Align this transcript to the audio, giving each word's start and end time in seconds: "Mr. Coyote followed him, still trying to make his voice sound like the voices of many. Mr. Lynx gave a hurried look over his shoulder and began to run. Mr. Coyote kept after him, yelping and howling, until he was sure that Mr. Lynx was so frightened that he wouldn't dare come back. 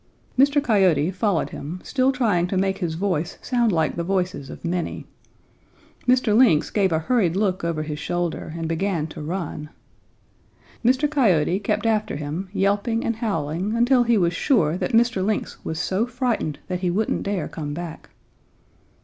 "Mr. 0.35 0.59
Coyote 0.63 1.11
followed 1.11 1.51
him, 1.51 1.79
still 1.83 2.11
trying 2.11 2.47
to 2.47 2.57
make 2.57 2.79
his 2.79 2.95
voice 2.95 3.37
sound 3.39 3.71
like 3.71 3.95
the 3.95 4.03
voices 4.03 4.49
of 4.49 4.65
many. 4.65 5.05
Mr. 6.07 6.35
Lynx 6.35 6.71
gave 6.71 6.91
a 6.91 6.97
hurried 6.97 7.35
look 7.35 7.63
over 7.63 7.83
his 7.83 7.99
shoulder 7.99 8.51
and 8.57 8.67
began 8.67 9.05
to 9.05 9.21
run. 9.21 9.69
Mr. 10.83 11.07
Coyote 11.07 11.59
kept 11.59 11.85
after 11.85 12.15
him, 12.15 12.49
yelping 12.51 13.05
and 13.05 13.17
howling, 13.17 13.75
until 13.77 14.01
he 14.01 14.17
was 14.17 14.33
sure 14.33 14.75
that 14.75 14.91
Mr. 14.93 15.23
Lynx 15.23 15.63
was 15.63 15.77
so 15.79 16.07
frightened 16.07 16.57
that 16.67 16.79
he 16.79 16.89
wouldn't 16.89 17.21
dare 17.21 17.47
come 17.47 17.75
back. 17.75 18.09